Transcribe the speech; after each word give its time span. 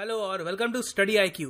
Hello 0.00 0.14
और 0.16 0.42
welcome 0.42 0.72
to 0.72 0.80
study 0.82 1.16
I 1.16 1.28
Q 1.28 1.48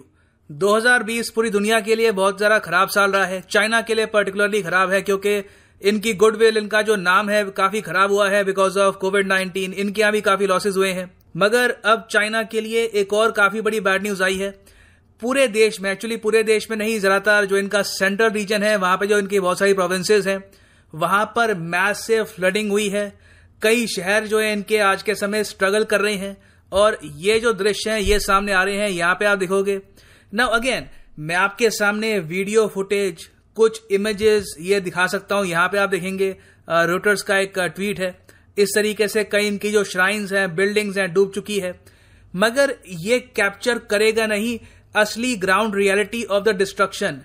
2020 0.51 1.29
पूरी 1.31 1.51
दुनिया 1.51 1.79
के 1.81 1.95
लिए 1.95 2.11
बहुत 2.13 2.37
ज़्यादा 2.37 2.59
खराब 2.59 2.89
साल 2.89 3.13
रहा 3.13 3.25
है। 3.25 3.41
चाइना 3.51 3.81
के 3.81 3.95
लिए 3.95 4.07
पर्टिकुलरली 4.07 4.63
खराब 4.63 4.91
है 4.91 5.01
क्योंकि 5.03 5.37
इनकी 5.83 6.15
गुडविल 6.15 6.57
इनका 6.57 6.81
जो 6.83 6.97
नाम 6.97 7.29
है, 7.31 7.45
काफ़ी 7.45 7.81
खराब 7.81 8.13
हुआ 8.13 8.29
है 8.31 8.43
बिकॉज़ 8.45 8.79
ऑफ़ 8.79 8.97
कोविड 8.97 9.29
19 9.29 9.75
इनके 9.75 10.01
यहाँ 10.01 10.13
भी 10.13 10.21
काफ़ी 10.21 10.47
लॉसेज 10.47 10.77
हुए 10.77 10.91
हैं। 10.93 11.11
मगर 11.37 11.77
अब 11.85 12.07
चाइना 12.11 12.43
के 12.43 12.61
लिए 12.61 12.85
एक 12.85 13.13
और 13.13 13.33
काफ़ी 13.33 13.61
बड़ी 13.61 13.81
बैड 13.81 14.03
न्यूज़ 14.03 14.23
आई 14.23 14.37
है। 14.37 14.51
पूरे 15.23 15.47
देश 15.51 15.81
में 15.81 15.91
एक्चुअली 15.93 16.17
पूरे 16.17 16.43
देश 16.43 16.71
में 16.71 16.77
नहीं, 16.77 16.99
ज़्यादातर 17.01 17.45
जो 17.45 17.59
इनका 17.59 17.83
सेंट्रल 17.85 18.31
रीजन 18.31 18.63
है, 18.63 18.77
वहाँ 18.77 18.97
पर 18.97 19.07
जो 19.07 19.19
इनकी 19.19 19.41
बहुत 19.41 19.59
सारी 19.59 19.75
प्रोविंसेज 19.75 20.29
हैं, 20.29 20.43
वहाँ 20.95 21.25
पर 21.37 21.55
मैसिव 21.55 22.25
फ्लडिंग 22.27 22.71
हुई 22.71 22.89
है। 22.89 23.13
कई 23.63 23.87
शहर 23.89 24.27
जो 24.27 24.41
है, 24.41 24.53
इनके 24.53 24.79
आज 24.81 25.03
के 25.03 25.15
समय 25.15 25.45
स्ट्रगल 25.45 25.85
कर 25.85 26.01
रहे 26.01 26.15
हैं। 26.17 26.37
और 26.73 26.99
ये 27.03 27.39
जो 27.41 27.53
दृश्य 27.55 27.91
हैं, 27.91 28.01
ये 28.01 28.19
सामने 28.21 28.53
आ 28.53 28.63
रहे 28.63 28.77
हैं, 28.77 28.89
यहाँ 28.89 29.15
पे 29.15 29.25
आप 29.25 29.39
देखोगे। 29.39 29.81
नाउ 30.33 30.49
अगेन 30.51 30.89
मैं 31.21 31.37
आपके 31.37 31.71
सामने 31.73 32.19
वीडियो 32.21 32.67
फुटेज 32.69 33.29
कुछ 33.57 33.81
इमेजेस 33.93 34.55
ये 34.61 34.81
दिखा 34.81 35.07
सकता 35.09 35.35
हूँ, 35.35 35.47
यहाँ 35.47 35.69
पे 35.69 35.79
आप 35.79 35.89
देखेंगे। 35.91 36.31
रोटर्स 36.69 37.23
का 37.23 37.39
एक 37.39 37.59
ट्वीट 37.59 38.01
है। 38.01 38.19
इस 38.59 38.73
तरीके 38.75 39.09
से 39.09 39.25
कई 39.25 39.47
इनकी 39.47 39.71
जो 39.71 39.83
श्राइन्स 39.85 40.33
हैं 40.33 40.55
बिल्डिंग्स 40.55 40.97
हैं, 40.99 41.13
डूब 41.13 41.33
चुकी 41.35 41.59
है। 41.61 41.73
मगर 42.35 42.75
ये 43.01 43.19
कैप्चर 43.37 43.79
करेगा 43.91 44.27
नहीं 44.27 44.59
असली 44.95 45.35
ground 45.37 45.75
reality 45.77 46.23
of 46.25 46.45
the 46.45 46.57
destruction 46.57 47.21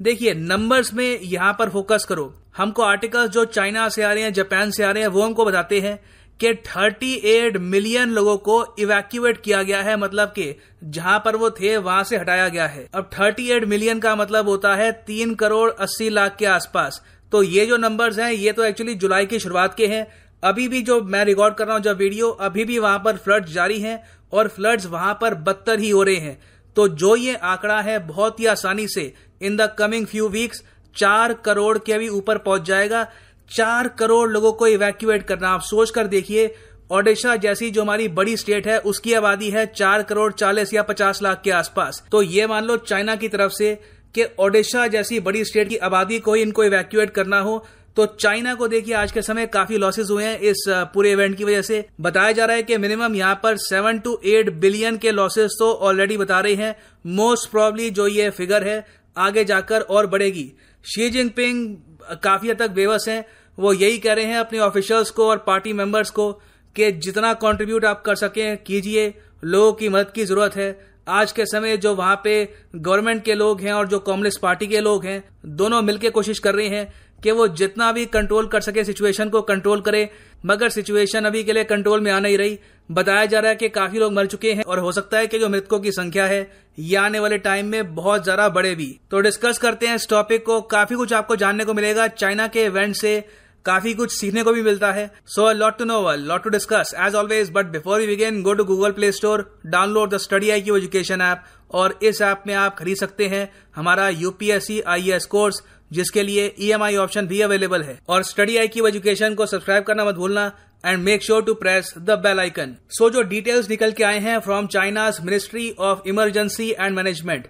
देखिए 0.00 0.32
नंबर्स 0.34 0.92
में 0.94 1.20
यहाँ 1.20 1.52
पर 1.58 1.70
फोकस 1.70 2.04
करो। 2.08 2.32
हमको 2.56 2.82
आर्टिकल्स 2.82 3.30
जो 3.30 3.44
चाइना 3.46 3.88
से 3.88 4.02
आ 4.02 4.12
रहे 4.12 4.22
हैं 4.22 4.32
जापान 4.32 4.70
से 4.70 4.82
आ 4.84 4.90
रहे 4.90 5.02
हैं, 5.02 5.08
वो 5.08 5.22
हमको 5.22 5.44
बताते 5.44 5.80
हैं 5.80 5.98
कि 6.40 6.52
38 6.54 7.56
मिलियन 7.56 8.10
लोगों 8.10 8.36
को 8.36 8.74
इवैक्यूएट 8.78 9.40
किया 9.42 9.62
गया 9.62 9.82
है 9.82 9.96
मतलब 9.96 10.28
कि 10.28 10.54
जहाँ 10.84 11.18
पर 11.24 11.36
वो 11.36 11.50
थे, 11.50 11.76
वहाँ 11.76 12.04
से 12.04 12.16
हटाया 12.16 12.48
गया 12.48 12.66
है। 12.66 12.86
अब 12.94 13.10
38 13.10 13.64
मिलियन 13.64 14.00
का 14.00 14.14
मतलब 14.16 14.48
होता 14.48 14.74
है 14.74 14.90
तीन 15.06 15.34
करोड़ 15.34 15.70
अस्सी 15.70 16.08
लाख 16.08 16.36
के 16.36 16.46
आसपास। 16.46 17.02
तो 17.32 17.42
ये 17.42 17.66
जो 17.66 17.76
नंबर्स 17.76 18.18
हैं, 18.18 18.30
ये 18.32 18.52
तो 18.52 18.64
एक्चुअली 18.64 18.94
जुलाई 18.94 19.26
की 19.26 19.38
शुरुआत 19.38 19.74
के 19.74 19.86
हैं। 19.86 20.06
अभी 20.42 20.68
भी 20.68 20.82
जो 20.82 21.00
मैं 21.02 21.24
रिकॉर्ड 21.24 21.54
कर 21.54 21.66
रहा 21.66 21.76
हूँ 21.76 21.82
जब 21.82 21.96
वीडियो 21.96 22.28
अभी 22.28 22.64
भी 22.64 22.78
वहाँ 22.78 22.98
पर 22.98 23.16
फ्लड्स 23.16 23.52
जारी 23.52 23.80
हैं 23.80 24.02
और 24.32 24.48
फ्लड्स 24.48 24.86
वहाँ 24.86 25.18
पर 25.20 25.34
बदतर 25.34 25.80
ही 25.80 25.90
हो 25.90 26.02
रहे 26.02 26.16
हैं। 26.16 26.38
तो 26.76 26.88
जो 26.88 27.16
ये 27.16 27.34
आंकड़ा 27.34 27.80
है, 27.80 27.98
बहुत 27.98 28.40
ही 28.40 28.46
आसानी 28.46 28.86
से 28.88 29.12
in 29.42 29.56
the 29.56 29.74
coming 29.78 30.06
few 30.06 30.28
weeks 30.28 30.62
चार 30.96 31.32
करोड़ 31.34 31.78
के 31.78 31.98
भी 31.98 32.08
ऊपर 32.08 32.38
पहुँच 32.38 32.62
जाएगा। 32.62 33.06
चार 33.50 33.88
करोड़ 33.88 34.28
लोगों 34.30 34.52
को 34.52 34.66
इवैक्यूएट 34.66 35.22
करना। 35.22 35.48
आप 35.48 35.60
सोच 35.62 35.90
कर 35.90 36.06
देखिए 36.06 36.54
ओडिशा 36.90 37.34
जैसी 37.36 37.70
जो 37.70 37.82
हमारी 37.82 38.08
बड़ी 38.10 38.36
स्टेट 38.36 38.66
है, 38.66 38.78
उसकी 38.80 39.12
आबादी 39.14 39.48
है 39.50 39.64
चार 39.68 40.02
करोड़ 40.02 40.32
चालीस 40.32 40.74
या 40.74 40.82
पचास 40.82 41.22
लाख 41.22 41.40
के 41.44 41.50
आसपास। 41.52 42.02
तो 42.12 42.22
ये 42.22 42.46
मान 42.46 42.64
लो 42.64 42.76
चाइना 42.78 43.16
की 43.16 43.28
तरफ़ 43.28 43.52
से 43.52 43.74
कि 44.14 44.24
ओडिशा 44.38 44.86
जैसी 44.88 45.18
बड़ी 45.20 45.44
स्टेट 45.44 45.68
की 45.68 45.76
आबादी 45.78 46.18
को 46.18 46.34
ही 46.34 46.42
इनको 46.42 46.64
इवैक्यूएट 46.64 47.10
करना 47.10 47.40
हो। 47.40 47.64
तो 47.96 48.04
चाइना 48.14 48.54
को 48.54 48.68
देखिए, 48.68 48.94
आज 48.94 49.12
के 49.12 49.22
समय 49.22 49.46
काफ़ी 49.46 49.76
लॉसेज 49.78 50.10
हुए 50.10 50.24
हैं 50.24 50.38
इस 50.40 50.64
पूरे 50.94 51.12
इवेंट 51.12 51.36
की 51.36 51.44
वजह 51.44 51.62
से। 51.62 51.84
बताया 52.00 52.32
जा 52.32 52.44
रहा 52.44 52.56
है 52.56 52.62
कि 52.62 52.76
मिनिमम 52.76 53.14
यहाँ 53.14 53.40
पर 53.42 53.56
सेवन 53.58 53.98
टू 53.98 54.18
एट 54.24 54.50
बिलियन 54.54 54.96
के 54.96 55.10
लॉसेज 55.10 55.58
तो 55.58 55.72
ऑलरेडी 55.72 56.16
बता 56.16 56.40
रहे 56.40 56.54
हैं। 56.54 56.76
मोस्ट 57.04 57.50
प्रॉब्ली 57.50 57.90
जो 57.90 58.06
ये 58.08 58.28
फिगर 58.30 58.64
है 58.64 58.84
आगे 59.16 59.44
जाकर 59.44 59.80
और 59.80 60.06
बढ़ेगी। 60.06 60.52
शी 60.84 61.10
जिनपिंग 61.10 61.76
काफ़ी 62.22 62.50
हद 62.50 62.56
तक 62.56 62.70
बेबस 62.70 63.04
हैं। 63.08 63.24
वो 63.58 63.72
यही 63.72 63.98
कह 63.98 64.12
रहे 64.12 64.24
हैं 64.24 64.38
अपने 64.38 64.58
ऑफिशियल्स 64.58 65.10
को 65.10 65.28
और 65.28 65.38
पार्टी 65.38 65.72
मेंबर्स 65.72 66.10
को 66.10 66.32
कि 66.76 66.90
जितना 66.92 67.32
कंट्रीब्यूट 67.34 67.84
आप 67.84 68.02
कर 68.02 68.14
सकें, 68.14 68.56
कीजिए। 68.56 69.14
लोगों 69.44 69.72
की 69.72 69.88
मदद 69.88 70.10
की 70.10 70.24
ज़रूरत 70.24 70.56
है। 70.56 70.96
आज 71.08 71.32
के 71.32 71.44
समय 71.46 71.76
जो 71.76 71.94
वहाँ 71.94 72.20
पे 72.24 72.52
गवर्नमेंट 72.76 73.24
के 73.24 73.34
लोग 73.34 73.60
हैं 73.60 73.72
और 73.72 73.88
जो 73.88 73.98
कम्युनिस्ट 73.98 74.40
पार्टी 74.40 74.66
के 74.66 74.80
लोग 74.80 75.04
हैं, 75.04 75.28
दोनों 75.46 75.82
मिलकर 75.82 76.10
कोशिश 76.10 76.38
कर 76.38 76.54
रहे 76.54 76.68
हैं 76.68 76.92
कि 77.22 77.30
वो 77.30 77.46
जितना 77.50 77.90
भी 77.92 78.04
कंट्रोल 78.06 78.46
कर 78.46 78.60
सके 78.60 78.84
सिचुएशन 78.84 79.28
को 79.28 79.42
कंट्रोल 79.42 79.80
करे, 79.80 80.08
मगर 80.46 80.68
सिचुएशन 80.70 81.24
अभी 81.24 81.42
के 81.44 81.52
लिए 81.52 81.64
कंट्रोल 81.64 82.00
में 82.00 82.10
आ 82.12 82.18
नहीं 82.18 82.38
रही। 82.38 82.58
बताया 82.88 83.24
जा 83.26 83.40
रहा 83.40 83.50
है 83.50 83.56
कि 83.56 83.68
काफ़ी 83.70 83.98
लोग 83.98 84.12
मर 84.12 84.26
चुके 84.26 84.52
हैं 84.52 84.64
और 84.64 84.78
हो 84.78 84.92
सकता 84.92 85.18
है 85.18 85.26
कि 85.26 85.38
जो 85.38 85.48
मृतकों 85.48 85.78
की 85.80 85.92
संख्या 85.92 86.26
है, 86.26 86.50
ये 86.78 86.96
आने 86.96 87.20
वाले 87.20 87.38
टाइम 87.40 87.66
में 87.66 87.94
बहुत 87.94 88.24
ज़्यादा 88.24 88.48
बढ़े 88.50 88.74
भी। 88.74 88.88
तो 89.10 89.20
डिस्कस 89.20 89.58
करते 89.58 89.86
हैं 89.86 89.94
इस 89.94 90.08
टॉपिक 90.10 90.44
को। 90.46 90.60
काफ़ी 90.68 90.96
कुछ 90.96 91.12
आपको 91.12 91.36
जानने 91.36 91.64
को 91.64 91.74
मिलेगा। 91.74 92.06
चाइना 92.08 92.46
के 92.48 92.64
इवेंट 92.64 92.94
से 92.96 93.20
काफ़ी 93.66 93.92
कुछ 93.94 94.12
सीखने 94.12 94.42
को 94.42 94.52
भी 94.52 94.62
मिलता 94.62 94.90
है। 94.92 95.10
So 95.26 95.50
lot 95.52 95.78
to 95.78 95.84
know 95.84 96.14
lot 96.16 96.42
to 96.42 96.50
discuss 96.50 96.94
as 96.98 97.14
always 97.14 97.50
but 97.52 97.66
before 97.68 98.00
you 98.00 98.06
begin 98.06 98.42
go 98.42 98.52
to 98.54 98.64
Google 98.64 98.92
play 98.92 99.10
store 99.12 99.44
download 99.66 100.14
the 100.14 100.18
study 100.18 100.50
I 100.50 100.60
education 100.60 101.20
app 101.22 101.42
और 101.70 101.98
इस 102.02 102.20
ऐप 102.22 102.42
में 102.46 102.54
आप 102.54 102.76
खरीद 102.78 102.96
सकते 102.96 103.26
हैं 103.28 103.48
हमारा 103.76 104.08
यूपीएससी 104.10 104.80
आईएएस 104.86 105.26
कोर्स 105.26 105.62
जिसके 105.90 106.22
लिए 106.22 106.54
ईएमआई 106.60 106.96
ऑप्शन 106.96 107.26
भी 107.26 107.40
अवेलेबल 107.40 107.82
है। 107.82 107.98
और 108.08 108.22
स्टडी 108.22 108.56
आई 108.56 108.68
क्यू 108.68 108.86
एजुकेशन 108.86 109.34
को 109.34 109.46
सब्सक्राइब 109.46 109.84
करना 109.84 110.04
मत 110.04 110.14
भूलना 110.14 110.50
and 110.86 111.02
make 111.02 111.22
sure 111.22 111.42
to 111.44 111.54
press 111.54 111.92
the 111.98 112.18
bell 112.22 112.40
icon 112.40 112.76
so 112.90 113.10
जो 113.10 113.22
डिटेल्स 113.24 113.68
निकल 113.70 113.92
के 113.92 114.04
आए 114.04 114.18
हैं 114.18 114.38
from 114.38 114.66
China's 114.66 115.20
ministry 115.24 115.70
of 115.78 116.08
emergency 116.08 116.70
and 116.70 116.96
management 116.96 117.46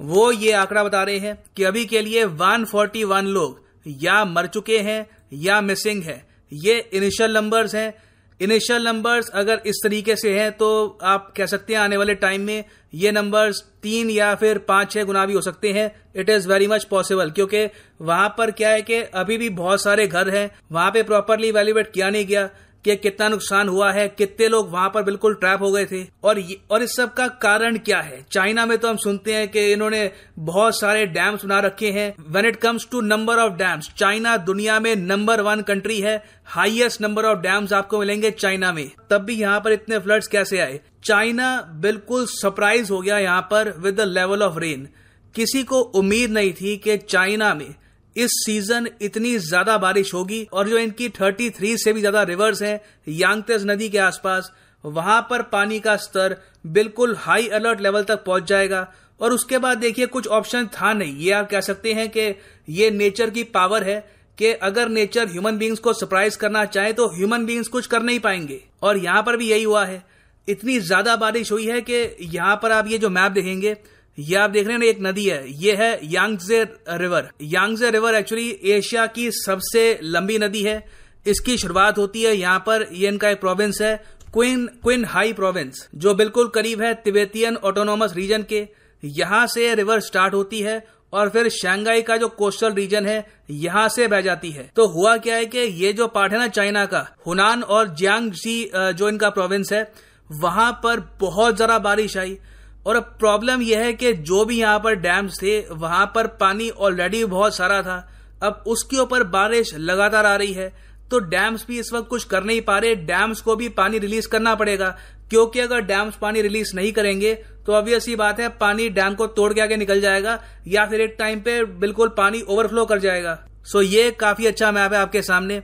वो 0.00 0.30
ये 0.32 0.52
आंकड़ा 0.52 0.84
बता 0.84 1.02
रहे 1.02 1.18
हैं 1.18 1.36
कि 1.56 1.64
अभी 1.64 1.84
के 1.86 2.00
लिए 2.00 2.24
141 2.24 3.24
लोग 3.24 3.64
या 3.86 4.24
मर 4.24 4.46
चुके 4.46 4.78
हैं 4.78 5.06
या 5.32 5.60
मिसिंग 5.60 6.02
है। 6.02 6.24
ये 6.52 6.78
इनिशियल 6.92 7.34
नंबर्स 7.34 7.74
हैं 7.74 7.92
इनिशियल 8.40 8.86
नंबर्स 8.86 9.28
अगर 9.30 9.60
इस 9.66 9.80
तरीके 9.84 10.16
से 10.16 10.38
हैं 10.38 10.50
तो 10.52 10.98
आप 11.02 11.32
कह 11.36 11.46
सकते 11.46 11.72
हैं 11.72 11.80
आने 11.80 11.96
वाले 11.96 12.14
टाइम 12.14 12.40
में 12.40 12.64
ये 12.94 13.10
नंबर्स 13.12 13.60
तीन 13.82 14.10
या 14.10 14.34
फिर 14.34 14.58
पाँच, 14.58 14.90
छह 14.92 15.04
गुना 15.04 15.24
भी 15.26 15.34
हो 15.34 15.40
सकते 15.40 15.72
हैं। 15.72 15.90
It 16.16 16.30
is 16.30 16.48
very 16.48 16.66
much 16.66 16.84
possible 16.84 17.30
क्योंकि 17.30 17.66
वहाँ 18.00 18.28
पर 18.38 18.50
क्या 18.50 18.70
है 18.70 18.82
कि 18.82 19.00
अभी 19.14 19.36
भी 19.38 19.48
बहुत 19.50 19.82
सारे 19.82 20.06
घर 20.06 20.28
हैं, 20.28 20.50
वहाँ 20.72 20.90
पे 20.90 21.02
प्रॉपरली 21.02 21.50
वैल्यूएट 21.52 21.92
किया 21.92 22.10
नहीं 22.10 22.26
गया। 22.26 22.48
कि 22.84 22.96
कितना 22.96 23.28
नुकसान 23.28 23.68
हुआ 23.68 23.90
है 23.92 24.08
कितने 24.08 24.48
लोग 24.48 24.70
वहाँ 24.70 24.88
पर 24.90 25.02
बिल्कुल 25.02 25.34
ट्रैप 25.34 25.62
हो 25.62 25.70
गए 25.72 25.84
थे। 25.86 26.04
और 26.24 26.38
ये, 26.38 26.60
और 26.70 26.82
इस 26.82 26.96
सब 26.96 27.12
का 27.14 27.26
कारण 27.28 27.76
क्या 27.78 28.00
है? 28.00 28.24
चाइना 28.32 28.66
में 28.66 28.76
तो 28.78 28.88
हम 28.88 28.96
सुनते 28.96 29.34
हैं 29.34 29.48
कि 29.48 29.72
इन्होंने 29.72 30.10
बहुत 30.38 30.78
सारे 30.80 31.06
डैम्स 31.06 31.44
बना 31.44 31.58
रखे 31.60 31.90
हैं। 31.90 32.14
When 32.28 32.46
it 32.46 32.56
comes 32.56 32.88
to 32.92 33.00
number 33.00 33.38
of 33.38 33.52
dams 33.52 33.90
China 33.98 34.36
दुनिया 34.36 34.78
में 34.80 34.94
नंबर 34.96 35.40
वन 35.40 35.60
कंट्री 35.60 36.00
है। 36.00 36.22
हाईएस्ट 36.46 37.02
नंबर 37.02 37.24
ऑफ़ 37.24 37.38
डैम्स 37.38 37.72
आपको 37.72 37.98
मिलेंगे 37.98 38.30
चाइना 38.30 38.72
में। 38.72 38.90
तब 39.10 39.24
भी 39.24 39.34
यहाँ 39.34 39.60
पर 39.60 39.72
इतने 39.72 39.98
फ्लड्स 39.98 40.26
कैसे 40.26 40.58
आए? 40.58 40.80
चाइना 41.04 41.60
बिल्कुल 41.74 42.26
सरप्राइज़ 42.26 42.92
हो 42.92 43.00
गया 43.00 43.18
यहाँ 43.18 43.42
पर 43.42 43.74
with 43.78 43.94
the 43.94 44.00
level 44.00 44.42
of 44.42 44.58
rain 44.58 44.88
किसी 45.34 45.62
को 45.62 45.80
उम्मीद 45.80 46.30
नहीं 46.30 46.52
थी 46.52 46.76
कि 46.76 46.96
चाइना 46.98 47.54
में 47.54 47.74
इस 48.16 48.30
सीज़न 48.36 48.88
इतनी 49.02 49.36
ज़्यादा 49.38 49.76
बारिश 49.78 50.12
होगी 50.14 50.42
और 50.52 50.68
जो 50.68 50.78
इनकी 50.78 51.08
33 51.10 51.76
से 51.76 51.92
भी 51.92 52.00
ज़्यादा 52.00 52.22
रिवर्स 52.22 52.62
हैं, 52.62 52.80
यांगतेज 53.08 53.66
नदी 53.66 53.88
के 53.88 53.98
आसपास, 54.00 54.50
वहाँ 54.84 55.20
पर 55.30 55.42
पानी 55.44 55.80
का 55.80 55.96
स्तर 55.98 56.36
बिल्कुल 56.68 57.14
हाई 57.18 57.48
अलर्ट 57.48 57.80
लेवल 57.80 58.04
तक 58.04 58.24
पहुँच 58.24 58.44
जाएगा। 58.44 58.86
और 59.20 59.32
उसके 59.32 59.58
बाद 59.58 59.78
देखिए, 59.78 60.06
कुछ 60.06 60.26
ऑप्शन 60.28 60.66
था 60.74 60.92
नहीं। 60.92 61.16
ये 61.16 61.32
आप 61.32 61.48
कह 61.50 61.60
सकते 61.60 61.92
हैं 61.92 62.08
कि 62.08 62.34
ये 62.68 62.90
नेचर 62.90 63.30
की 63.30 63.42
पावर 63.46 63.84
है 63.84 63.98
कि 64.38 64.52
अगर 64.52 64.88
नेचर 64.88 65.28
ह्यूमन 65.28 65.58
बींग्स 65.58 65.78
को 65.78 65.92
सरप्राइज़ 65.92 66.38
करना 66.38 66.64
चाहे 66.66 66.92
तो 66.92 67.06
ह्यूमन 67.08 67.44
बींग्स 67.46 67.68
कुछ 67.68 67.86
कर 67.86 68.02
नहीं 68.02 68.20
पाएँगे। 68.20 68.60
और 68.82 68.98
यहाँ 68.98 69.22
पर 69.22 69.36
भी 69.36 69.50
यही 69.50 69.62
हुआ 69.62 69.84
है। 69.84 70.02
इतनी 70.48 70.78
ज़्यादा 70.80 71.16
बारिश 71.16 71.52
हुई 71.52 71.66
है 71.66 71.80
कि 71.80 72.16
यहाँ 72.22 72.56
पर 72.62 72.72
आप 72.72 72.86
ये 72.88 72.98
जो 72.98 73.10
मैप 73.10 73.32
देखेंगे 73.32 73.76
ये 74.20 74.36
आप 74.36 74.50
देख 74.50 74.66
रहे 74.66 74.72
हैं 74.72 74.78
ना, 74.78 74.86
एक 74.86 74.98
नदी 75.02 75.24
है। 75.24 75.44
ये 75.62 75.74
है 75.74 75.98
Yangtze 76.04 76.62
river. 76.90 77.30
Yangtze 77.44 77.90
river 77.90 78.14
actually 78.14 78.48
Asia 78.68 79.06
की 79.08 79.30
सबसे 79.32 79.98
लंबी 80.04 80.38
नदी 80.38 80.62
है। 80.62 80.82
इसकी 81.26 81.56
शुरुआत 81.58 81.98
होती 81.98 82.22
है 82.22 82.36
यहाँ 82.36 82.58
पर। 82.58 82.86
ये 82.92 83.08
इनका 83.08 83.30
एक 83.30 83.40
प्रोविंस 83.40 83.80
है 83.82 83.96
क्विन 84.32 84.66
क्विन 84.82 85.04
हाई 85.04 85.32
प्रोविंस 85.32 85.88
जो 85.96 86.14
बिल्कुल 86.14 86.48
करीब 86.48 86.82
है 86.82 86.92
तिबेतियन 87.04 87.56
ऑटोनोमस 87.58 88.14
रीजन 88.16 88.42
के। 88.42 88.66
यहाँ 89.02 89.46
से 89.46 89.74
रिवर 89.74 90.00
स्टार्ट 90.00 90.34
होती 90.34 90.60
है 90.60 90.82
और 91.12 91.28
फिर 91.28 91.48
शंघाई 91.50 92.02
का 92.02 92.16
जो 92.16 92.28
कोस्टल 92.30 92.72
रीजन 92.72 93.06
है, 93.06 93.26
यहाँ 93.50 93.88
से 93.88 94.06
बह 94.08 94.20
जाती 94.20 94.50
है। 94.50 94.70
तो 94.76 94.86
हुआ 94.88 95.16
क्या 95.16 95.36
है 95.36 95.46
कि 95.46 95.58
ये 95.58 95.92
जो 95.92 96.06
पार्ट 96.08 96.32
है 96.32 96.38
ना 96.38 96.46
चाइना 96.48 96.84
का, 96.86 97.06
हुनान 97.26 97.62
और 97.62 97.88
जियांगसी 97.90 98.70
जो 98.74 99.08
इनका 99.08 99.30
प्रोविंस 99.30 99.72
है, 99.72 99.90
वहाँ 100.30 100.70
पर 100.84 101.00
बहुत 101.20 101.56
जरा 101.56 101.78
बारिश 101.80 102.16
आई। 102.16 102.38
और 102.86 102.96
अब 102.96 103.16
प्रॉब्लम 103.18 103.62
यह 103.62 103.80
है 103.80 103.92
कि 103.92 104.12
जो 104.12 104.44
भी 104.44 104.58
यहाँ 104.60 104.78
पर 104.78 104.94
डैम्स 104.96 105.38
थे, 105.42 105.58
वहाँ 105.70 106.06
पर 106.14 106.26
पानी 106.36 106.70
ऑलरेडी 106.70 107.24
बहुत 107.26 107.56
सारा 107.56 107.82
था। 107.82 108.06
अब 108.42 108.64
उसके 108.66 108.96
ऊपर 108.96 109.22
बारिश 109.28 109.74
लगातार 109.74 110.26
आ 110.26 110.34
रही 110.36 110.52
है। 110.52 110.72
तो 111.10 111.18
डैम्स 111.20 111.66
भी 111.68 111.78
इस 111.78 111.92
वक्त 111.92 112.08
कुछ 112.08 112.24
कर 112.24 112.44
नहीं 112.44 112.60
पा 112.60 112.78
रहे। 112.78 112.94
डैम्स 112.96 113.40
को 113.40 113.56
भी 113.56 113.68
पानी 113.70 113.98
रिलीज़ 113.98 114.28
करना 114.28 114.54
पड़ेगा। 114.54 114.96
क्योंकि 115.30 115.60
अगर 115.60 115.80
डैम्स 115.80 116.16
पानी 116.16 116.40
रिलीज़ 116.42 116.74
नहीं 116.76 116.92
करेंगे 116.92 117.34
तो 117.66 117.72
ऑब्वियस 117.72 118.06
ही 118.08 118.14
बात 118.16 118.40
है, 118.40 118.48
पानी 118.50 118.88
डैम 118.88 119.14
को 119.14 119.26
तोड़ 119.26 119.52
के 119.52 119.60
आगे 119.60 119.76
निकल 119.76 120.00
जाएगा, 120.00 120.38
या 120.68 120.84
फिर 120.86 121.00
एक 121.00 121.14
टाइम 121.18 121.40
पे 121.40 121.64
बिल्कुल 121.64 122.08
पानी 122.08 122.40
ओवरफ्लो 122.42 122.84
कर 122.84 122.98
जाएगा। 122.98 123.38
सो 123.64 123.82
ये 123.82 124.10
काफ़ी 124.10 124.46
अच्छा 124.46 124.70
मैप 124.72 124.92
है 124.92 124.98
आपके 124.98 125.22
सामने। 125.22 125.62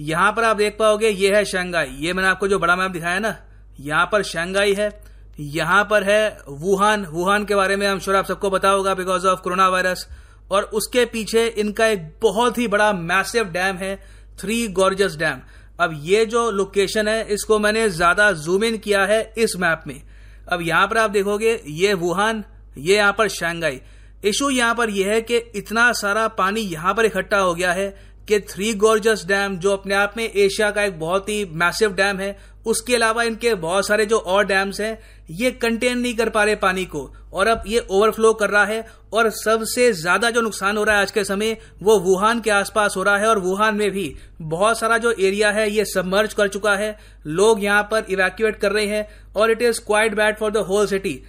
यहाँ 0.00 0.32
पर 0.32 0.44
आप 0.44 0.56
देख 0.56 0.76
पाओगे, 0.78 1.08
ये 1.08 1.34
है 1.36 1.44
शंघाई 1.44 1.96
ये 1.98 2.12
मैंने 2.12 2.28
आपको 2.28 2.48
जो 2.48 2.58
बड़ा 2.58 2.76
मैप 2.76 2.90
दिखाया 2.90 3.18
ना, 3.18 3.36
यहाँ 3.80 4.08
पर 4.12 4.22
शंघाई 4.22 4.74
है। 4.74 4.90
यहाँ 5.38 5.82
पर 5.84 6.02
है 6.02 6.38
वुहान। 6.48 7.04
वुहान 7.06 7.44
के 7.44 7.54
बारे 7.54 7.76
में 7.76 7.86
हम 7.86 7.98
श्योर 7.98 8.16
आप 8.16 8.24
सबको 8.24 8.50
पता 8.50 8.68
होगा 8.70 8.94
बिकॉज़ 8.94 9.26
ऑफ़ 9.26 9.40
कोरोना 9.40 9.68
वायरस 9.68 10.06
और 10.50 10.62
उसके 10.74 11.04
पीछे 11.06 11.46
इनका 11.48 11.86
एक 11.86 12.08
बहुत 12.22 12.58
ही 12.58 12.68
बड़ा 12.68 12.92
मैसिव 12.92 13.44
डैम 13.50 13.76
है 13.76 13.94
थ्री 14.40 14.66
गॉर्जस 14.70 15.16
डैम 15.16 15.40
अब 15.80 16.00
ये 16.02 16.24
जो 16.26 16.50
लोकेशन 16.50 17.08
है, 17.08 17.24
इसको 17.24 17.58
मैंने 17.58 17.88
ज़्यादा 17.90 18.30
जूम 18.34 18.64
इन 18.64 18.76
किया 18.78 19.04
है 19.04 19.20
इस 19.38 19.56
मैप 19.58 19.82
में। 19.86 20.00
अब 20.48 20.62
यहाँ 20.62 20.86
पर 20.86 20.98
आप 20.98 21.10
देखोगे, 21.10 21.60
ये 21.66 21.92
वुहान, 21.94 22.42
ये 22.78 22.96
यहाँ 22.96 23.12
पर 23.12 23.28
शंघाई। 23.28 23.80
इशू 24.24 24.48
यहाँ 24.50 24.74
पर 24.74 24.90
यह 24.90 25.10
है 25.10 25.20
कि 25.22 25.36
इतना 25.36 25.90
सारा 25.94 26.26
पानी 26.30 26.60
यहाँ 26.62 26.94
पर 26.94 27.04
इकट्ठा 27.04 27.38
हो 27.38 27.54
गया 27.54 27.72
है 27.72 27.88
कि 28.28 28.38
थ्री 28.42 28.72
गोर्जस 28.76 29.24
डैम 29.26 29.56
जो 29.56 29.72
अपने 29.72 29.94
आप 29.94 30.14
में 30.16 30.24
एशिया 30.24 30.70
का 30.70 30.82
एक 30.82 30.98
बहुत 31.00 31.28
ही 31.28 31.44
मैसिव 31.54 31.92
डैम 31.92 32.18
है 32.20 32.36
उसके 32.66 32.94
अलावा 32.94 33.22
इनके 33.22 33.54
बहुत 33.56 33.86
सारे 33.86 34.06
जो 34.06 34.18
और 34.18 34.44
डैम्स 34.46 34.80
हैं, 34.80 34.98
ये 35.30 35.50
कंटेन 35.52 35.98
नहीं 35.98 36.14
कर 36.16 36.28
पा 36.28 36.44
रहे 36.44 36.54
पानी 36.56 36.84
को। 36.86 37.10
और 37.32 37.46
अब 37.46 37.62
ये 37.66 37.78
ओवरफ्लो 37.80 38.32
कर 38.34 38.50
रहा 38.50 38.64
है 38.64 38.84
और 39.12 39.28
सबसे 39.32 39.92
ज़्यादा 39.92 40.30
जो 40.30 40.40
नुकसान 40.40 40.76
हो 40.76 40.84
रहा 40.84 40.96
है 40.96 41.02
आज 41.02 41.10
के 41.10 41.24
समय, 41.24 41.56
वो 41.82 41.98
वुहान 42.00 42.40
के 42.40 42.50
आसपास 42.52 42.96
हो 42.96 43.02
रहा 43.02 43.16
है 43.16 43.26
और 43.28 43.38
वुहान 43.40 43.76
में 43.76 43.90
भी 43.90 44.14
बहुत 44.42 44.78
सारा 44.78 44.98
जो 44.98 45.12
एरिया 45.12 45.50
है, 45.50 45.70
ये 45.70 45.84
सबमर्ज 45.86 46.34
कर 46.34 46.48
चुका 46.48 46.74
है। 46.76 46.96
लोग 47.28 47.62
यहाँ 47.64 47.82
पर 47.90 48.06
इवैक्यूएट 48.10 48.60
कर 48.60 48.72
रहे 48.72 48.86
हैं 48.86 49.06
और 49.36 49.50
it 49.50 49.62
is 49.62 49.80
quite 49.86 50.14
bad 50.14 50.36
for 50.36 50.50
the 50.52 50.66
whole 50.68 50.86
city 50.86 51.20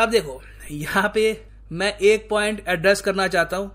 अब 0.00 0.10
देखो, 0.10 0.40
यहाँ 0.70 1.10
पे 1.14 1.40
मैं 1.72 1.96
एक 1.98 2.28
पॉइंट 2.30 2.62
एड्रेस 2.68 3.00
करना 3.00 3.26
चाहता 3.28 3.56
हूँ। 3.56 3.70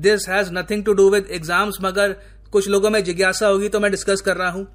This 0.00 0.28
has 0.28 0.52
nothing 0.52 0.84
to 0.84 0.92
do 0.92 1.08
with 1.10 1.28
exams 1.32 1.78
मगर 1.82 2.16
कुछ 2.52 2.68
लोगों 2.68 2.90
में 2.90 3.02
जिज्ञासा 3.04 3.46
होगी 3.46 3.68
तो 3.68 3.80
मैं 3.80 3.90
डिस्कस 3.90 4.20
कर 4.20 4.36
रहा 4.36 4.50
हूँ। 4.50 4.66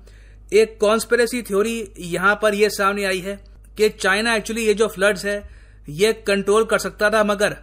एक 0.51 0.77
कॉन्स्पेरेसी 0.81 1.41
थ्योरी 1.41 1.87
यहाँ 1.99 2.39
पर 2.41 2.53
यह 2.53 2.69
सामने 2.69 3.03
आई 3.03 3.19
है 3.19 3.39
कि 3.77 3.89
चाइना 3.91 4.35
एक्चुअली 4.35 4.65
ये 4.65 4.73
जो 4.73 4.87
फ्लड्स 4.87 5.25
है, 5.25 5.43
ये 5.89 6.11
कंट्रोल 6.27 6.65
कर 6.65 6.77
सकता 6.79 7.09
था, 7.09 7.23
मगर 7.23 7.55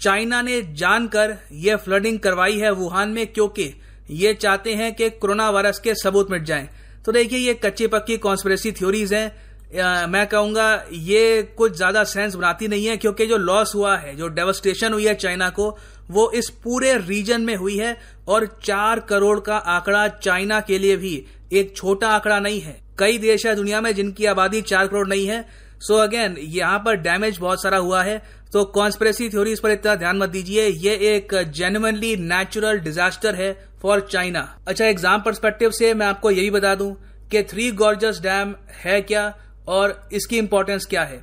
चाइना 0.00 0.40
ने 0.42 0.60
जानकर 0.74 1.36
यह 1.54 1.76
फ्लडिंग 1.76 2.18
करवाई 2.18 2.58
है 2.58 2.70
वुहान 2.72 3.08
में, 3.08 3.26
क्योंकि 3.26 3.72
ये 4.10 4.32
चाहते 4.34 4.74
हैं 4.74 4.92
कि 4.94 5.10
कोरोना 5.10 5.48
वायरस 5.50 5.78
के 5.78 5.94
सबूत 5.94 6.30
मिट 6.30 6.42
जाएँ। 6.42 6.68
तो 7.06 7.12
देखिए, 7.12 7.38
ये 7.38 7.54
कच्ची 7.54 7.86
पक्की 7.86 8.16
कॉन्स्परेसी 8.18 8.72
थ्योरीज 8.72 9.14
हैं। 9.14 10.06
मैं 10.08 10.26
कहूँगा, 10.26 10.84
ये 10.92 11.42
कुछ 11.58 11.76
ज़्यादा 11.76 12.02
सेंस 12.04 12.34
बनाती 12.34 12.68
नहीं 12.68 12.86
है, 12.86 12.96
क्योंकि 12.96 13.26
जो 13.26 13.36
लॉस 13.36 13.74
हुआ 13.74 13.96
है, 13.96 14.14
जो 14.16 14.28
डेवस्टेशन 14.30 14.92
हुई 14.92 15.06
है 15.06 15.14
चाइना 15.14 15.48
को, 15.50 15.76
वो 16.10 16.30
इस 16.30 16.48
पूरे 16.64 16.96
रीजन 16.98 17.40
में 17.40 17.54
हुई 17.56 17.76
है, 17.78 17.96
और 18.28 18.46
चार 18.64 19.00
करोड़ 19.00 19.38
का 19.40 19.56
आंकड़ा 19.56 20.06
चाइना 20.08 20.60
के 20.60 20.78
लिए 20.78 20.96
भी 20.96 21.24
एक 21.52 21.76
छोटा 21.76 22.08
आंकड़ा 22.08 22.38
नहीं 22.40 22.60
है। 22.60 22.80
कई 22.98 23.18
देश 23.18 23.46
है 23.46 23.54
दुनिया 23.56 23.80
में 23.80 23.94
जिनकी 23.94 24.26
आबादी 24.26 24.60
चार 24.62 24.86
करोड़ 24.86 25.06
नहीं 25.08 25.26
है। 25.26 25.44
सो 25.80 25.96
अगेन 25.96 26.36
यहाँ 26.38 26.78
पर 26.78 26.96
डैमेज 26.98 27.38
बहुत 27.38 27.62
सारा 27.62 27.78
हुआ 27.78 28.02
है। 28.02 28.22
तो 28.52 28.64
कॉन्स्परेसी 28.72 29.28
थ्योरी 29.28 29.54
पर 29.62 29.70
इतना 29.70 29.94
ध्यान 29.96 30.16
मत 30.18 30.28
दीजिए। 30.28 30.66
ये 30.66 30.94
एक 31.08 31.34
जेन्युनली 31.54 32.16
नेचुरल 32.18 32.78
डिजास्टर 32.80 33.34
है 33.34 33.52
फॉर 33.82 34.00
चाइना 34.02 34.40
अच्छा 34.68 34.86
एग्ज़ाम 34.86 35.20
परस्पेक्टिव 35.20 35.70
से 35.70 35.92
मैं 35.94 36.06
आपको 36.06 36.30
यही 36.30 36.50
बता 36.50 36.74
दूँ 36.74 36.94
कि 37.30 37.42
थ्री 37.42 37.70
गॉर्जस 37.72 38.20
डैम 38.22 38.54
है 38.84 39.00
क्या 39.02 39.32
और 39.68 40.00
इसकी 40.12 40.38
इंपॉर्टेंस 40.38 40.86
क्या 40.86 41.02
है। 41.04 41.20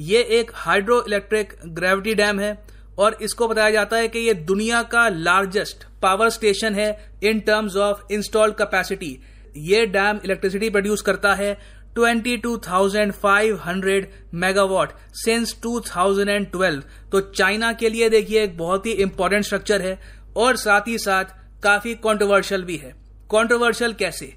ये 0.00 0.20
एक 0.38 0.50
हाइड्रो 0.54 1.02
इलेक्ट्रिक 1.06 1.54
ग्रेविटी 1.66 2.14
डैम 2.14 2.40
है 2.40 2.56
और 2.98 3.16
इसको 3.22 3.48
बताया 3.48 3.70
जाता 3.70 3.96
है 3.96 4.08
कि 4.08 4.18
ये 4.18 4.34
दुनिया 4.34 4.82
का 4.84 5.08
लार्जेस्ट 5.08 5.84
पावर 6.02 6.30
स्टेशन 6.30 6.74
है 6.74 6.90
in 7.22 7.40
terms 7.40 7.76
of 7.78 8.12
installed 8.12 8.54
capacity 8.54 9.18
ये 9.56 9.86
डैम 9.86 10.20
इलेक्ट्रिसिटी 10.24 10.70
प्रोड्यूस 10.70 11.02
करता 11.02 11.34
है 11.34 11.58
22,500 11.98 14.06
मेगावाट 14.34 14.92
सिंस 15.14 15.60
2012 15.66 16.82
तो 17.12 17.20
चाइना 17.20 17.72
के 17.72 17.88
लिए 17.88 18.08
देखिए 18.08 18.42
एक 18.42 18.58
बहुत 18.58 18.86
ही 18.86 18.92
इंपॉर्टेंट 18.92 19.44
स्ट्रक्चर 19.44 19.82
है 19.82 20.00
और 20.36 20.56
साथ 20.56 20.88
ही 20.88 20.98
साथ 20.98 21.24
काफ़ी 21.62 21.94
कॉन्ट्रोवर्शियल 21.94 22.64
भी 22.64 22.76
है। 22.76 22.94
कॉन्ट्रोवर्शियल 23.28 23.92
कैसे? 23.92 24.34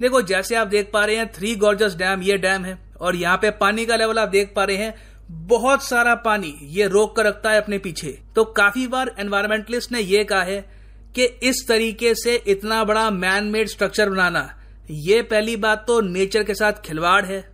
देखो 0.00 0.22
जैसे 0.22 0.54
आप 0.54 0.66
देख 0.66 0.90
पा 0.92 1.04
रहे 1.04 1.16
हैं 1.16 1.32
थ्री 1.32 1.56
गॉर्जस 1.56 1.94
डैम 1.94 2.22
ये 2.22 2.38
डैम 2.38 2.64
है 2.64 2.78
और 3.00 3.16
यहाँ 3.16 3.36
पे 3.36 3.50
पानी 3.50 3.86
का 3.86 3.96
लेवल 3.96 4.18
आप 4.18 4.28
देख 4.28 4.52
पा 4.56 4.64
रहे 4.64 4.76
हैं 4.76 4.94
बहुत 5.30 5.84
सारा 5.84 6.14
पानी 6.14 6.58
ये 6.62 6.86
रोक 6.86 7.16
कर 7.16 7.26
रखता 7.26 7.50
है 7.50 7.60
अपने 7.60 7.78
पीछे। 7.78 8.18
तो 8.36 8.44
काफ़ी 8.44 8.86
बार 8.86 9.14
एनवायरमेंटलिस्ट 9.18 9.92
ने 9.92 10.00
यह 10.00 10.24
कहा 10.24 10.42
है 10.42 10.80
कि 11.14 11.24
इस 11.24 11.68
तरीके 11.68 12.14
से 12.14 12.42
इतना 12.46 12.84
बड़ा 12.84 13.10
मैन 13.10 13.44
मेड 13.44 13.68
स्ट्रक्चर 13.68 14.10
बनाना 14.10 14.59
ये 14.90 15.20
पहली 15.22 15.56
बात 15.56 15.84
तो 15.86 16.00
नेचर 16.00 16.42
के 16.42 16.54
साथ 16.54 16.82
खिलवाड़ 16.84 17.24
है। 17.24 17.44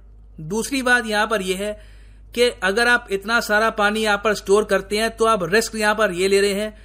दूसरी 0.43 0.83
बात 0.83 1.07
यहाँ 1.07 1.27
पर 1.27 1.43
यह 1.43 1.59
है 1.59 1.73
कि 2.35 2.49
अगर 2.65 2.89
आप 2.89 3.07
इतना 3.11 3.39
सारा 3.43 3.71
पानी 3.73 4.01
यहाँ 4.01 4.21
पर 4.25 4.35
स्टोर 4.35 4.65
करते 4.65 4.99
हैं 4.99 5.11
तो 5.17 5.25
आप 5.25 5.43
रिस्क 5.45 5.77
यहाँ 5.77 5.95
पर 5.95 6.13
ये 6.13 6.29
ले 6.29 6.41
रहे 6.41 6.55
हैं 6.55 6.77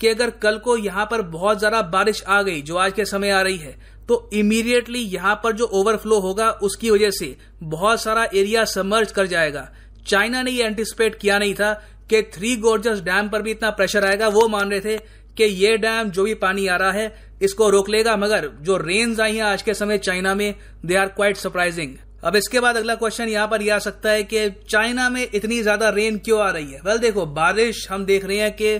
कि 0.00 0.08
अगर 0.08 0.30
कल 0.32 0.58
को 0.58 0.76
यहाँ 0.76 1.06
पर 1.06 1.22
बहुत 1.24 1.58
ज़्यादा 1.58 1.82
बारिश 1.84 2.22
आ 2.24 2.40
गई, 2.42 2.60
जो 2.62 2.76
आज 2.76 2.92
के 2.92 3.04
समय 3.04 3.30
आ 3.30 3.40
रही 3.42 3.56
है 3.56 3.76
तो 4.08 4.28
इमीडिएटली 4.34 4.98
यहाँ 4.98 5.34
पर 5.44 5.52
जो 5.52 5.64
ओवरफ्लो 5.66 6.18
होगा, 6.20 6.50
उसकी 6.50 6.90
वजह 6.90 7.10
से 7.10 7.36
बहुत 7.62 8.02
सारा 8.02 8.24
एरिया 8.24 8.64
समर्ज 8.66 9.12
कर 9.12 9.26
जाएगा। 9.26 9.68
चाइना 10.06 10.42
ने 10.42 10.50
यह 10.50 10.66
एंटिसिपेट 10.66 11.18
किया 11.18 11.38
नहीं 11.38 11.54
था 11.54 11.72
कि 12.10 12.22
थ्री 12.34 12.56
गोर्जस 12.58 13.00
डैम 13.02 13.28
पर 13.28 13.42
भी 13.42 13.50
इतना 13.50 13.70
प्रेशर 13.72 14.04
आएगा। 14.04 14.28
वो 14.28 14.46
मान 14.48 14.70
रहे 14.70 14.80
थे 14.80 14.96
कि 15.36 15.44
ये 15.44 15.76
डैम 15.78 16.10
जो 16.10 16.24
भी 16.24 16.34
पानी 16.36 16.66
आ 16.66 16.76
रहा 16.76 16.92
है 16.92 17.25
इसको 17.40 17.68
रोक 17.70 17.88
लेगा 17.88 18.16
मगर 18.16 18.50
जो 18.62 18.76
रेंज 18.76 19.20
आई 19.20 19.36
है 19.36 19.42
आज 19.42 19.62
के 19.62 19.74
समय 19.74 19.98
चाइना 19.98 20.34
में 20.34 20.54
दे 20.86 20.96
आर 20.96 21.08
क्वाइट 21.08 21.36
सरप्राइजिंग 21.36 21.94
अब 22.24 22.36
इसके 22.36 22.60
बाद 22.60 22.76
अगला 22.76 22.94
क्वेश्चन 22.94 23.28
यहाँ 23.28 23.48
पर 23.48 23.62
यह 23.62 23.74
आ 23.74 23.78
सकता 23.78 24.10
है 24.10 24.22
कि 24.24 24.48
चाइना 24.70 25.08
में 25.08 25.22
इतनी 25.24 25.60
ज़्यादा 25.62 25.88
रेन 25.90 26.18
क्यों 26.18 26.40
आ 26.40 26.50
रही 26.50 26.64
है? 26.64 26.78
वेल 26.78 26.86
well, 26.86 27.00
देखो 27.00 27.26
बारिश 27.26 27.86
हम 27.90 28.04
देख 28.04 28.24
रहे 28.24 28.38
हैं 28.38 28.52
कि 28.52 28.78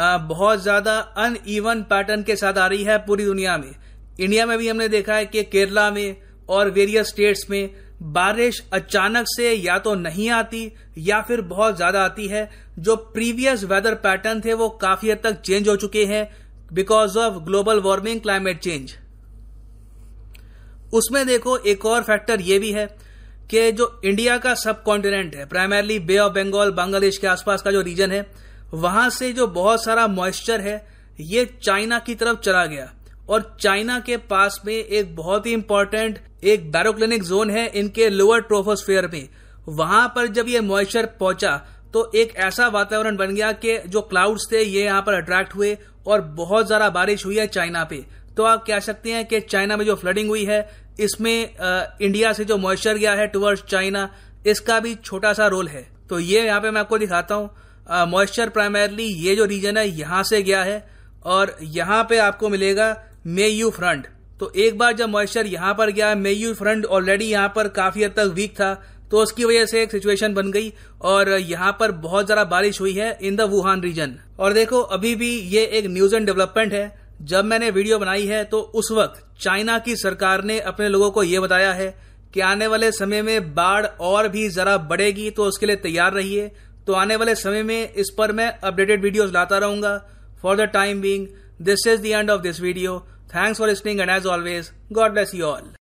बहुत 0.00 0.62
ज़्यादा 0.62 0.98
अन 1.18 1.36
ईवन 1.48 1.82
पैटर्न 1.82 2.22
के 2.22 2.36
साथ 2.36 2.58
आ 2.58 2.66
रही 2.66 2.84
है 2.84 2.96
पूरी 2.98 3.24
दुनिया 3.24 3.56
में। 3.58 3.70
इंडिया 4.20 4.46
में 4.46 4.56
भी 4.58 4.68
हमने 4.68 4.88
देखा 4.88 5.14
है 5.14 5.26
कि 5.26 5.42
केरला 5.44 5.90
में 5.90 6.16
और 6.48 6.70
वेरियस 6.70 7.08
स्टेट्स 7.08 7.44
में 7.50 7.70
बारिश 8.12 8.62
अचानक 8.72 9.26
से 9.28 9.52
या 9.52 9.78
तो 9.78 9.94
नहीं 9.96 10.28
आती 10.30 10.70
या 10.98 11.20
फिर 11.22 11.40
बहुत 11.42 11.76
ज़्यादा 11.76 12.04
आती 12.04 12.28
है। 12.28 12.48
जो 12.78 12.96
प्रीवियस 12.96 13.64
वेदर 13.64 13.94
पैटर्न 13.96 14.40
थे 14.40 14.54
वो 14.54 14.68
काफ़ी 14.80 15.10
हद 15.10 15.20
तक 15.24 15.40
चेंज 15.40 15.68
हो 15.68 15.76
चुके 15.76 16.04
हैं। 16.04 16.24
Because 16.72 17.18
of 17.18 17.34
global 17.44 17.80
warming 17.80 18.20
climate 18.20 18.60
change 18.60 18.94
उसमें 20.94 21.26
देखो, 21.26 21.56
एक 21.56 21.84
और 21.86 22.02
फैक्टर 22.02 22.40
ये 22.40 22.58
भी 22.58 22.70
है 22.72 22.86
कि 23.50 23.70
जो 23.72 24.00
इंडिया 24.04 24.36
का 24.38 24.54
सब 24.56 24.82
कॉन्टिनेंट 24.82 25.34
है 25.36 25.46
primarily 25.46 25.98
Bay 26.00 26.16
of 26.18 26.32
Bengal 26.32 26.70
Bangladesh 26.70 27.18
के 27.18 27.26
आसपास 27.26 27.62
का 27.62 27.70
जो 27.70 27.80
रीजन 27.80 28.10
है, 28.10 28.26
वहाँ 28.74 29.08
से 29.10 29.32
जो 29.32 29.46
बहुत 29.48 29.84
सारा 29.84 30.06
मॉइस्चर 30.06 30.60
है, 30.60 30.86
ये 31.20 31.44
चाइना 31.62 31.98
की 31.98 32.14
तरफ़ 32.14 32.38
चला 32.38 32.64
गया। 32.66 32.90
और 33.28 33.56
चाइना 33.60 33.98
के 34.00 34.16
पास 34.16 34.60
में 34.66 34.74
एक 34.74 35.14
बहुत 35.16 35.46
ही 35.46 35.52
इंपॉर्टेंट 35.52 36.18
एक 36.44 36.70
बैरोक्लिनिक 36.72 37.22
जोन 37.22 37.50
है 37.50 37.66
इनके 37.70 38.08
लोअर 38.08 38.40
ट्रोफोस्फेयर 38.40 39.06
में। 39.06 39.28
वहाँ 39.68 40.06
पर 40.16 40.26
जब 40.28 40.48
ये 40.48 40.60
मॉइस्चर 40.62 41.06
पहुँचा 41.20 41.56
तो 41.94 42.10
एक 42.14 42.34
ऐसा 42.38 42.68
वातावरण 42.68 43.16
बन 43.16 43.34
गया 43.34 43.52
कि 43.54 43.78
जो 43.86 44.00
क्लाउड्स 44.02 44.46
थे, 44.52 44.62
ये 44.62 44.84
यहाँ 44.84 45.02
पर 45.02 45.14
अट्रैक्ट 45.14 45.54
हुए 45.54 45.76
और 46.06 46.20
बहुत 46.36 46.66
ज़्यादा 46.66 46.88
बारिश 46.90 47.24
हुई 47.26 47.38
है 47.38 47.46
चाइना 47.48 47.84
पे। 47.84 48.04
तो 48.36 48.44
आप 48.44 48.64
कह 48.66 48.80
सकते 48.80 49.12
हैं 49.12 49.24
कि 49.24 49.40
चाइना 49.42 49.76
में 49.76 49.84
जो 49.86 49.94
फ्लडिंग 49.96 50.28
हुई 50.28 50.44
है 50.44 50.60
इसमें 51.00 51.56
आ, 51.56 51.82
इंडिया 52.00 52.32
से 52.32 52.44
जो 52.44 52.58
मॉइस्चर 52.58 52.98
गया 52.98 53.14
है 53.14 53.26
टुवर्ड्स 53.28 53.62
चाइना 53.64 54.08
इसका 54.46 54.78
भी 54.80 54.94
छोटा 54.96 55.32
सा 55.32 55.46
रोल 55.48 55.68
है। 55.68 55.86
तो 56.08 56.18
ये 56.20 56.44
यहाँ 56.46 56.60
पे 56.60 56.70
मैं 56.70 56.80
आपको 56.80 56.98
दिखाता 56.98 57.34
हूँ 57.34 57.50
मॉइस्चर 58.08 58.48
प्राइमरली 58.50 59.04
ये 59.18 59.34
जो 59.36 59.44
रीजन 59.46 59.76
है 59.76 59.88
यहाँ 59.90 60.22
से 60.24 60.42
गया 60.42 60.62
है 60.64 60.84
और 61.26 61.56
यहाँ 61.62 62.02
पे 62.04 62.18
आपको 62.20 62.48
मिलेगा 62.48 62.96
मेयू 63.28 63.70
फ्रंट 63.70 64.06
तो 64.40 64.50
एक 64.56 64.78
बार 64.78 64.92
जब 64.92 65.08
मॉइस्चर 65.08 65.46
यहाँ 65.46 65.74
पर 65.74 65.90
गया 65.90 66.14
मेयू 66.16 66.52
फ्रंट 66.54 66.84
ऑलरेडी 66.88 67.24
यहाँ 67.26 67.52
पर 67.56 67.68
काफ़ी 67.70 68.04
हद 68.04 68.12
तक 68.12 68.32
वीक 68.34 68.54
था। 68.54 68.72
तो 69.10 69.18
उसकी 69.18 69.44
वजह 69.44 69.64
से 69.66 69.82
एक 69.82 69.90
सिचुएशन 69.90 70.34
बन 70.34 70.50
गई 70.52 70.72
और 71.02 71.28
यहाँ 71.30 71.76
पर 71.80 71.92
बहुत 72.00 72.26
ज़्यादा 72.26 72.44
बारिश 72.46 72.80
हुई 72.80 72.92
है 72.94 73.16
इन 73.22 73.36
द 73.36 73.40
वुहान 73.50 73.82
रीजन 73.82 74.14
और 74.38 74.52
देखो, 74.52 74.80
अभी 74.80 75.14
भी 75.14 75.30
ये 75.30 75.64
एक 75.64 75.86
न्यूज़ 75.88 76.14
एंड 76.16 76.26
डेवलपमेंट 76.26 76.72
है। 76.72 76.92
जब 77.22 77.44
मैंने 77.44 77.70
वीडियो 77.70 77.98
बनाई 77.98 78.26
है 78.26 78.44
तो 78.46 78.60
उस 78.60 78.90
वक्त 78.92 79.24
चाइना 79.40 79.78
की 79.78 79.96
सरकार 79.98 80.42
ने 80.44 80.58
अपने 80.62 80.88
लोगों 80.88 81.10
को 81.10 81.22
यह 81.24 81.40
बताया 81.40 81.72
है 81.72 81.94
कि 82.34 82.40
आने 82.42 82.66
वाले 82.66 82.90
समय 82.92 83.22
में 83.22 83.54
बाढ़ 83.54 83.86
और 83.86 84.28
भी 84.28 84.48
जरा 84.50 84.76
बढ़ेगी 84.86 85.30
तो 85.30 85.44
उसके 85.44 85.66
लिए 85.66 85.76
तैयार 85.78 86.12
रहिए। 86.12 86.50
तो 86.86 86.92
आने 86.94 87.16
वाले 87.16 87.34
समय 87.36 87.62
में 87.62 87.92
इस 87.94 88.14
पर 88.18 88.32
मैं 88.32 88.48
अपडेटेड 88.52 89.02
वीडियोस 89.02 89.32
लाता 89.32 89.58
रहूँगा। 89.58 89.96
For 90.42 90.56
the 90.56 90.68
time 90.72 91.00
being 91.00 91.26
this 91.62 91.86
is 91.88 92.00
the 92.02 92.06
end 92.06 92.30
of 92.30 92.40
this 92.42 92.60
video 92.60 92.98
thanks 93.34 93.58
for 93.58 93.70
listening 93.70 94.00
and 94.00 94.10
as 94.10 94.26
always 94.28 94.70
God 94.92 95.12
bless 95.12 95.34
you 95.34 95.46
all. 95.46 95.79